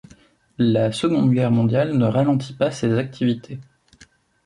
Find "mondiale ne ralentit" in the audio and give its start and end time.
1.51-2.53